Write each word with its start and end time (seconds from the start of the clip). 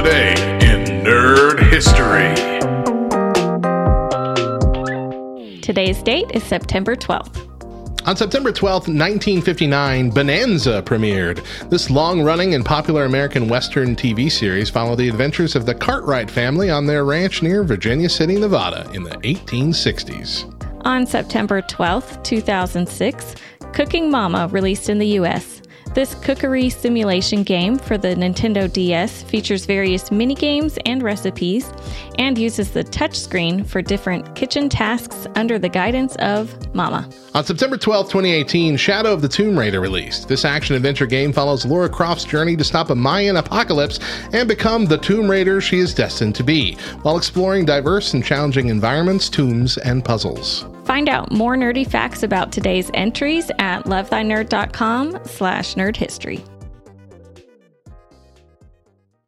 Today 0.00 0.32
in 0.62 1.04
Nerd 1.04 1.60
History. 1.68 2.32
Today's 5.60 6.02
date 6.02 6.30
is 6.32 6.42
September 6.42 6.96
12th. 6.96 8.08
On 8.08 8.16
September 8.16 8.50
12th, 8.50 8.88
1959, 8.88 10.08
Bonanza 10.08 10.82
premiered. 10.86 11.44
This 11.68 11.90
long 11.90 12.22
running 12.22 12.54
and 12.54 12.64
popular 12.64 13.04
American 13.04 13.46
Western 13.46 13.94
TV 13.94 14.32
series 14.32 14.70
followed 14.70 14.96
the 14.96 15.10
adventures 15.10 15.54
of 15.54 15.66
the 15.66 15.74
Cartwright 15.74 16.30
family 16.30 16.70
on 16.70 16.86
their 16.86 17.04
ranch 17.04 17.42
near 17.42 17.62
Virginia 17.62 18.08
City, 18.08 18.36
Nevada 18.38 18.90
in 18.94 19.02
the 19.02 19.18
1860s. 19.18 20.46
On 20.86 21.06
September 21.06 21.60
12th, 21.60 22.24
2006, 22.24 23.34
Cooking 23.74 24.10
Mama 24.10 24.48
released 24.50 24.88
in 24.88 24.96
the 24.96 25.08
US. 25.18 25.59
This 25.92 26.14
cookery 26.14 26.70
simulation 26.70 27.42
game 27.42 27.76
for 27.76 27.98
the 27.98 28.14
Nintendo 28.14 28.72
DS 28.72 29.22
features 29.24 29.66
various 29.66 30.12
mini 30.12 30.36
games 30.36 30.78
and 30.86 31.02
recipes 31.02 31.72
and 32.16 32.38
uses 32.38 32.70
the 32.70 32.84
touchscreen 32.84 33.66
for 33.66 33.82
different 33.82 34.36
kitchen 34.36 34.68
tasks 34.68 35.26
under 35.34 35.58
the 35.58 35.68
guidance 35.68 36.14
of 36.16 36.54
Mama. 36.76 37.10
On 37.34 37.44
September 37.44 37.76
12, 37.76 38.06
2018, 38.06 38.76
Shadow 38.76 39.12
of 39.12 39.20
the 39.20 39.28
Tomb 39.28 39.58
Raider 39.58 39.80
released. 39.80 40.28
This 40.28 40.44
action 40.44 40.76
adventure 40.76 41.06
game 41.06 41.32
follows 41.32 41.66
Lara 41.66 41.88
Croft's 41.88 42.24
journey 42.24 42.54
to 42.54 42.62
stop 42.62 42.90
a 42.90 42.94
Mayan 42.94 43.38
apocalypse 43.38 43.98
and 44.32 44.46
become 44.46 44.84
the 44.84 44.98
Tomb 44.98 45.28
Raider 45.28 45.60
she 45.60 45.80
is 45.80 45.92
destined 45.92 46.36
to 46.36 46.44
be, 46.44 46.74
while 47.02 47.16
exploring 47.16 47.64
diverse 47.64 48.14
and 48.14 48.24
challenging 48.24 48.68
environments, 48.68 49.28
tombs, 49.28 49.76
and 49.78 50.04
puzzles. 50.04 50.66
Find 50.90 51.08
out 51.08 51.30
more 51.30 51.56
nerdy 51.56 51.88
facts 51.88 52.24
about 52.24 52.50
today's 52.50 52.90
entries 52.94 53.48
at 53.60 53.84
lovethynerd.com 53.84 55.20
slash 55.24 55.76
nerdhistory. 55.76 56.44